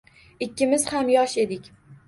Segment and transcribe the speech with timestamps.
[0.45, 1.71] Ikkimiz ham yosh edik